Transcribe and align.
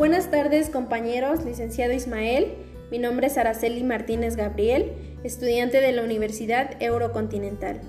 Buenas 0.00 0.30
tardes 0.30 0.70
compañeros, 0.70 1.44
licenciado 1.44 1.92
Ismael. 1.92 2.54
Mi 2.90 2.98
nombre 2.98 3.26
es 3.26 3.36
Araceli 3.36 3.84
Martínez 3.84 4.34
Gabriel, 4.34 4.92
estudiante 5.24 5.82
de 5.82 5.92
la 5.92 6.02
Universidad 6.02 6.82
Eurocontinental. 6.82 7.82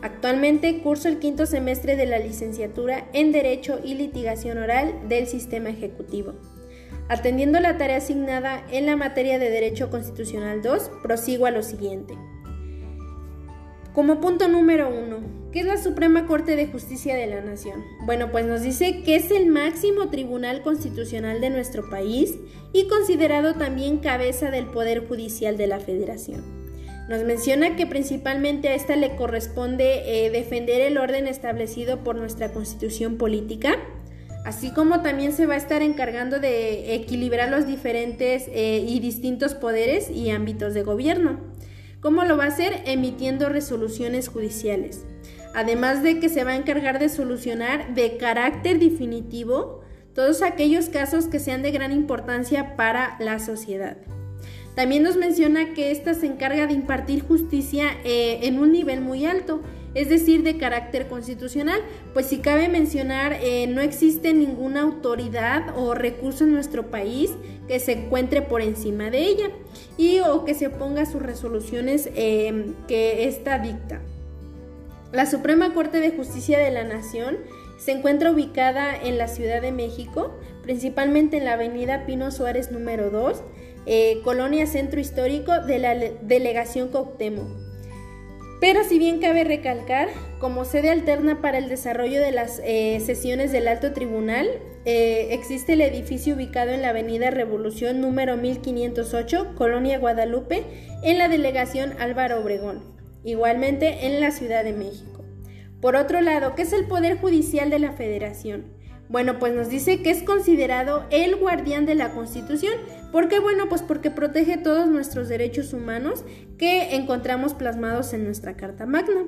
Actualmente 0.00 0.80
curso 0.80 1.08
el 1.08 1.18
quinto 1.18 1.44
semestre 1.44 1.94
de 1.94 2.06
la 2.06 2.20
licenciatura 2.20 3.06
en 3.12 3.32
Derecho 3.32 3.80
y 3.84 3.96
Litigación 3.96 4.56
Oral 4.56 5.10
del 5.10 5.26
Sistema 5.26 5.68
Ejecutivo. 5.68 6.32
Atendiendo 7.10 7.60
la 7.60 7.76
tarea 7.76 7.98
asignada 7.98 8.64
en 8.72 8.86
la 8.86 8.96
materia 8.96 9.38
de 9.38 9.50
Derecho 9.50 9.90
Constitucional 9.90 10.62
2, 10.62 10.90
prosigo 11.02 11.44
a 11.44 11.50
lo 11.50 11.62
siguiente. 11.62 12.14
Como 13.92 14.22
punto 14.22 14.48
número 14.48 14.88
uno, 14.88 15.18
¿qué 15.52 15.60
es 15.60 15.66
la 15.66 15.76
Suprema 15.76 16.26
Corte 16.26 16.56
de 16.56 16.66
Justicia 16.66 17.16
de 17.16 17.26
la 17.26 17.40
Nación? 17.40 17.84
Bueno, 18.04 18.30
pues 18.30 18.46
nos 18.46 18.62
dice 18.62 19.02
que 19.02 19.16
es 19.16 19.30
el 19.30 19.46
máximo 19.46 20.08
tribunal 20.10 20.62
constitucional 20.62 21.40
de 21.40 21.50
nuestro 21.50 21.88
país 21.88 22.36
y 22.72 22.86
considerado 22.88 23.54
también 23.54 23.98
cabeza 23.98 24.50
del 24.50 24.66
Poder 24.66 25.06
Judicial 25.06 25.56
de 25.56 25.66
la 25.66 25.80
Federación. 25.80 26.42
Nos 27.08 27.24
menciona 27.24 27.74
que 27.74 27.86
principalmente 27.86 28.68
a 28.68 28.74
esta 28.74 28.94
le 28.94 29.16
corresponde 29.16 30.26
eh, 30.26 30.30
defender 30.30 30.82
el 30.82 30.98
orden 30.98 31.26
establecido 31.26 32.04
por 32.04 32.16
nuestra 32.16 32.52
constitución 32.52 33.16
política, 33.16 33.78
así 34.44 34.72
como 34.72 35.00
también 35.00 35.32
se 35.32 35.46
va 35.46 35.54
a 35.54 35.58
estar 35.58 35.80
encargando 35.80 36.38
de 36.38 36.94
equilibrar 36.94 37.50
los 37.50 37.66
diferentes 37.66 38.44
eh, 38.48 38.84
y 38.86 39.00
distintos 39.00 39.54
poderes 39.54 40.10
y 40.10 40.28
ámbitos 40.30 40.74
de 40.74 40.82
gobierno. 40.82 41.40
¿Cómo 42.00 42.24
lo 42.24 42.36
va 42.36 42.44
a 42.44 42.48
hacer? 42.48 42.82
Emitiendo 42.84 43.48
resoluciones 43.48 44.28
judiciales. 44.28 45.04
Además 45.54 46.02
de 46.02 46.20
que 46.20 46.28
se 46.28 46.44
va 46.44 46.52
a 46.52 46.56
encargar 46.56 46.98
de 46.98 47.08
solucionar 47.08 47.94
de 47.94 48.16
carácter 48.16 48.78
definitivo 48.78 49.80
todos 50.14 50.42
aquellos 50.42 50.88
casos 50.88 51.26
que 51.26 51.38
sean 51.38 51.62
de 51.62 51.70
gran 51.70 51.92
importancia 51.92 52.76
para 52.76 53.16
la 53.20 53.38
sociedad. 53.38 53.96
También 54.74 55.02
nos 55.02 55.16
menciona 55.16 55.74
que 55.74 55.90
ésta 55.90 56.14
se 56.14 56.26
encarga 56.26 56.66
de 56.66 56.72
impartir 56.72 57.22
justicia 57.22 57.86
eh, 58.04 58.40
en 58.42 58.60
un 58.60 58.70
nivel 58.70 59.00
muy 59.00 59.26
alto, 59.26 59.60
es 59.94 60.08
decir, 60.08 60.42
de 60.42 60.56
carácter 60.56 61.08
constitucional, 61.08 61.80
pues 62.14 62.26
si 62.26 62.38
cabe 62.38 62.68
mencionar, 62.68 63.38
eh, 63.42 63.66
no 63.66 63.80
existe 63.80 64.32
ninguna 64.32 64.82
autoridad 64.82 65.76
o 65.76 65.94
recurso 65.94 66.44
en 66.44 66.52
nuestro 66.52 66.90
país 66.90 67.32
que 67.66 67.80
se 67.80 67.92
encuentre 67.92 68.42
por 68.42 68.62
encima 68.62 69.10
de 69.10 69.24
ella 69.24 69.50
y 69.96 70.20
o 70.20 70.44
que 70.44 70.54
se 70.54 70.70
ponga 70.70 71.06
sus 71.06 71.22
resoluciones 71.22 72.08
eh, 72.14 72.74
que 72.86 73.26
ésta 73.26 73.58
dicta. 73.58 74.00
La 75.10 75.24
Suprema 75.24 75.72
Corte 75.72 76.00
de 76.00 76.10
Justicia 76.10 76.58
de 76.58 76.70
la 76.70 76.84
Nación 76.84 77.38
se 77.78 77.92
encuentra 77.92 78.30
ubicada 78.30 78.94
en 78.94 79.16
la 79.16 79.26
Ciudad 79.26 79.62
de 79.62 79.72
México, 79.72 80.34
principalmente 80.62 81.38
en 81.38 81.46
la 81.46 81.54
Avenida 81.54 82.04
Pino 82.04 82.30
Suárez 82.30 82.70
número 82.70 83.08
2, 83.08 83.42
eh, 83.86 84.20
Colonia 84.22 84.66
Centro 84.66 85.00
Histórico 85.00 85.60
de 85.60 85.78
la 85.78 85.94
Delegación 85.94 86.88
Coctemo. 86.88 87.48
Pero 88.60 88.84
si 88.84 88.98
bien 88.98 89.18
cabe 89.18 89.44
recalcar, 89.44 90.08
como 90.40 90.66
sede 90.66 90.90
alterna 90.90 91.40
para 91.40 91.56
el 91.56 91.70
desarrollo 91.70 92.20
de 92.20 92.32
las 92.32 92.60
eh, 92.64 93.00
sesiones 93.00 93.50
del 93.50 93.68
Alto 93.68 93.92
Tribunal, 93.92 94.46
eh, 94.84 95.28
existe 95.30 95.72
el 95.72 95.80
edificio 95.80 96.34
ubicado 96.34 96.72
en 96.72 96.82
la 96.82 96.90
Avenida 96.90 97.30
Revolución 97.30 98.02
número 98.02 98.36
1508, 98.36 99.54
Colonia 99.56 99.98
Guadalupe, 99.98 100.64
en 101.02 101.16
la 101.16 101.28
delegación 101.28 101.94
Álvaro 101.98 102.40
Obregón, 102.40 102.97
igualmente 103.24 104.06
en 104.06 104.20
la 104.20 104.30
Ciudad 104.30 104.64
de 104.64 104.72
México. 104.72 105.24
Por 105.80 105.96
otro 105.96 106.20
lado, 106.20 106.54
¿qué 106.54 106.62
es 106.62 106.72
el 106.72 106.86
Poder 106.86 107.18
Judicial 107.18 107.70
de 107.70 107.78
la 107.78 107.92
Federación? 107.92 108.78
Bueno, 109.08 109.38
pues 109.38 109.54
nos 109.54 109.70
dice 109.70 110.02
que 110.02 110.10
es 110.10 110.22
considerado 110.22 111.06
el 111.10 111.36
guardián 111.36 111.86
de 111.86 111.94
la 111.94 112.10
Constitución. 112.10 112.74
¿Por 113.10 113.28
qué? 113.28 113.38
Bueno, 113.38 113.68
pues 113.68 113.82
porque 113.82 114.10
protege 114.10 114.58
todos 114.58 114.86
nuestros 114.88 115.28
derechos 115.28 115.72
humanos 115.72 116.24
que 116.58 116.94
encontramos 116.96 117.54
plasmados 117.54 118.12
en 118.12 118.24
nuestra 118.24 118.56
Carta 118.56 118.84
Magna. 118.84 119.24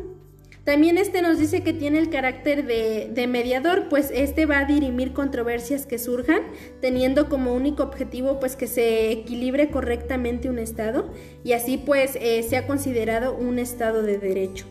También 0.64 0.98
este 0.98 1.22
nos 1.22 1.38
dice 1.38 1.62
que 1.62 1.72
tiene 1.72 1.98
el 1.98 2.10
carácter 2.10 2.66
de, 2.66 3.26
mediador, 3.26 3.88
pues 3.88 4.10
este 4.14 4.44
va 4.44 4.58
a 4.58 4.64
dirimir 4.66 5.12
controversias 5.12 5.86
que 5.86 5.98
surjan, 5.98 6.42
teniendo 6.80 7.28
como 7.28 7.54
único 7.54 7.82
objetivo 7.82 8.38
pues 8.40 8.56
que 8.56 8.66
se 8.66 9.10
equilibre 9.10 9.70
correctamente 9.70 10.50
un 10.50 10.58
Estado 10.58 11.10
y 11.44 11.52
así 11.52 11.78
pues 11.78 12.16
eh, 12.20 12.42
sea 12.42 12.66
considerado 12.66 13.34
un 13.34 13.58
Estado 13.58 14.02
de 14.02 14.18
derecho. 14.18 14.66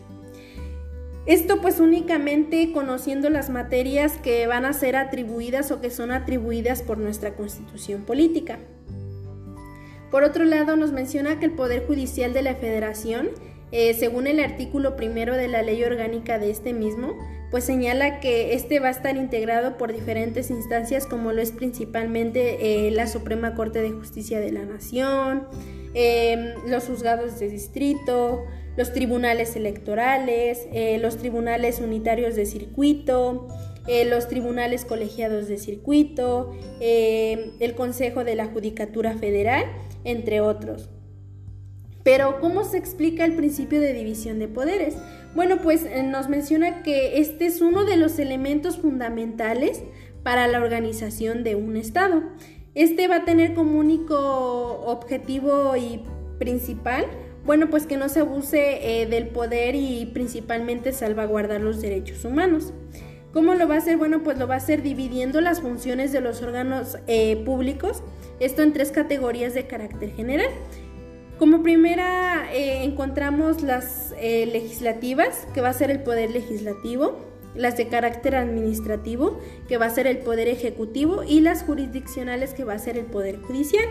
Esto 1.26 1.60
pues 1.60 1.80
únicamente 1.80 2.72
conociendo 2.72 3.28
las 3.28 3.50
materias 3.50 4.16
que 4.22 4.46
van 4.46 4.64
a 4.64 4.72
ser 4.72 4.96
atribuidas 4.96 5.70
o 5.70 5.80
que 5.80 5.90
son 5.90 6.12
atribuidas 6.12 6.82
por 6.82 6.98
nuestra 6.98 7.34
constitución 7.34 8.04
política. 8.04 8.58
Por 10.10 10.24
otro 10.24 10.44
lado, 10.44 10.76
nos 10.76 10.92
menciona 10.92 11.38
que 11.38 11.46
el 11.46 11.52
Poder 11.52 11.86
Judicial 11.86 12.32
de 12.32 12.42
la 12.42 12.56
Federación, 12.56 13.28
eh, 13.72 13.94
según 13.94 14.26
el 14.26 14.40
artículo 14.40 14.96
primero 14.96 15.36
de 15.36 15.48
la 15.48 15.62
ley 15.62 15.82
orgánica 15.84 16.38
de 16.38 16.50
este 16.50 16.72
mismo, 16.72 17.16
pues 17.50 17.64
señala 17.64 18.20
que 18.20 18.54
este 18.54 18.80
va 18.80 18.88
a 18.88 18.90
estar 18.90 19.16
integrado 19.16 19.76
por 19.76 19.92
diferentes 19.92 20.50
instancias 20.50 21.06
como 21.06 21.32
lo 21.32 21.40
es 21.40 21.52
principalmente 21.52 22.86
eh, 22.86 22.90
la 22.90 23.06
Suprema 23.06 23.54
Corte 23.54 23.80
de 23.80 23.90
Justicia 23.90 24.40
de 24.40 24.52
la 24.52 24.64
Nación, 24.64 25.46
eh, 25.94 26.54
los 26.66 26.84
juzgados 26.84 27.38
de 27.38 27.48
distrito, 27.48 28.44
los 28.76 28.92
tribunales 28.92 29.56
electorales, 29.56 30.66
los 31.00 31.18
tribunales 31.18 31.80
unitarios 31.80 32.36
de 32.36 32.46
circuito, 32.46 33.48
los 34.06 34.28
tribunales 34.28 34.84
colegiados 34.84 35.48
de 35.48 35.58
circuito, 35.58 36.54
el 36.80 37.74
Consejo 37.74 38.22
de 38.22 38.36
la 38.36 38.46
Judicatura 38.46 39.18
Federal, 39.18 39.64
entre 40.04 40.40
otros. 40.40 40.88
Pero, 42.02 42.40
¿cómo 42.40 42.64
se 42.64 42.78
explica 42.78 43.24
el 43.24 43.34
principio 43.34 43.80
de 43.80 43.92
división 43.92 44.38
de 44.38 44.48
poderes? 44.48 44.96
Bueno, 45.34 45.58
pues 45.62 45.86
nos 46.04 46.28
menciona 46.28 46.82
que 46.82 47.20
este 47.20 47.46
es 47.46 47.60
uno 47.60 47.84
de 47.84 47.96
los 47.96 48.18
elementos 48.18 48.78
fundamentales 48.78 49.82
para 50.22 50.48
la 50.48 50.60
organización 50.60 51.44
de 51.44 51.56
un 51.56 51.76
Estado. 51.76 52.22
Este 52.74 53.08
va 53.08 53.16
a 53.16 53.24
tener 53.24 53.54
como 53.54 53.78
único 53.78 54.16
objetivo 54.86 55.76
y 55.76 56.02
principal 56.38 57.06
bueno, 57.44 57.70
pues 57.70 57.86
que 57.86 57.96
no 57.96 58.08
se 58.08 58.20
abuse 58.20 59.02
eh, 59.02 59.06
del 59.06 59.28
poder 59.28 59.74
y 59.74 60.10
principalmente 60.12 60.92
salvaguardar 60.92 61.60
los 61.60 61.80
derechos 61.80 62.24
humanos. 62.24 62.72
¿Cómo 63.32 63.54
lo 63.54 63.66
va 63.66 63.76
a 63.76 63.78
hacer? 63.78 63.96
Bueno, 63.96 64.22
pues 64.22 64.38
lo 64.38 64.46
va 64.46 64.54
a 64.54 64.58
hacer 64.58 64.82
dividiendo 64.82 65.40
las 65.40 65.60
funciones 65.60 66.12
de 66.12 66.20
los 66.20 66.42
órganos 66.42 66.98
eh, 67.06 67.42
públicos, 67.44 68.02
esto 68.40 68.62
en 68.62 68.72
tres 68.72 68.90
categorías 68.90 69.54
de 69.54 69.66
carácter 69.66 70.10
general. 70.10 70.48
Como 71.40 71.62
primera 71.62 72.52
eh, 72.52 72.84
encontramos 72.84 73.62
las 73.62 74.14
legislativas, 74.20 75.48
que 75.54 75.62
va 75.62 75.70
a 75.70 75.72
ser 75.72 75.90
el 75.90 76.02
poder 76.02 76.30
legislativo, 76.30 77.18
las 77.54 77.78
de 77.78 77.88
carácter 77.88 78.36
administrativo, 78.36 79.40
que 79.66 79.78
va 79.78 79.86
a 79.86 79.90
ser 79.90 80.06
el 80.06 80.18
poder 80.18 80.48
ejecutivo, 80.48 81.24
y 81.24 81.40
las 81.40 81.62
jurisdiccionales, 81.62 82.52
que 82.52 82.64
va 82.64 82.74
a 82.74 82.78
ser 82.78 82.98
el 82.98 83.06
poder 83.06 83.40
judicial. 83.40 83.86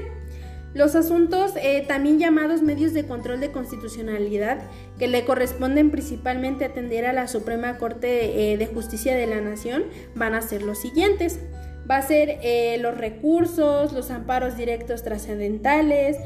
Los 0.76 0.94
asuntos, 0.94 1.54
eh, 1.56 1.84
también 1.88 2.20
llamados 2.20 2.62
medios 2.62 2.94
de 2.94 3.08
control 3.08 3.40
de 3.40 3.52
constitucionalidad, 3.52 4.60
que 5.00 5.08
le 5.08 5.26
corresponden 5.26 5.90
principalmente 5.90 6.66
atender 6.66 7.08
a 7.08 7.14
la 7.14 7.28
Suprema 7.28 7.80
Corte 7.80 8.54
eh, 8.54 8.58
de 8.58 8.68
Justicia 8.68 9.16
de 9.16 9.26
la 9.26 9.42
Nación, 9.42 9.86
van 10.14 10.36
a 10.36 10.44
ser 10.44 10.62
los 10.62 10.78
siguientes. 10.78 11.40
Va 11.90 11.98
a 11.98 12.02
ser 12.02 12.40
eh, 12.42 12.78
los 12.80 12.98
recursos, 12.98 13.94
los 13.94 14.12
amparos 14.12 14.56
directos 14.56 15.04
trascendentales, 15.04 16.18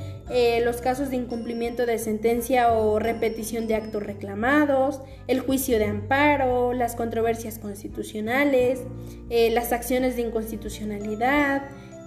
los 0.63 0.77
casos 0.77 1.09
de 1.09 1.17
incumplimiento 1.17 1.85
de 1.85 1.99
sentencia 1.99 2.73
o 2.73 2.97
repetición 2.97 3.67
de 3.67 3.75
actos 3.75 4.01
reclamados, 4.01 5.01
el 5.27 5.41
juicio 5.41 5.77
de 5.77 5.85
amparo, 5.85 6.73
las 6.73 6.95
controversias 6.95 7.59
constitucionales, 7.59 8.81
las 9.29 9.71
acciones 9.73 10.15
de 10.15 10.23
inconstitucionalidad, 10.23 11.63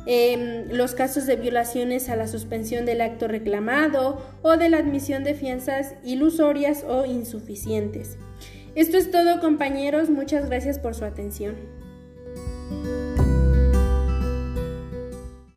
Em, 0.08 0.68
los 0.70 0.94
casos 0.94 1.26
de 1.26 1.34
violaciones 1.34 2.08
a 2.08 2.14
la 2.14 2.28
suspensión 2.28 2.86
del 2.86 3.00
acto 3.00 3.26
reclamado 3.26 4.24
o 4.42 4.56
de 4.56 4.68
la 4.68 4.78
admisión 4.78 5.24
de 5.24 5.34
fianzas 5.34 5.94
ilusorias 6.04 6.84
o 6.88 7.04
insuficientes. 7.04 8.16
Esto 8.76 8.98
es 8.98 9.10
todo 9.10 9.40
compañeros, 9.40 10.08
muchas 10.08 10.48
gracias 10.48 10.78
por 10.78 10.94
su 10.94 11.04
atención. 11.04 11.56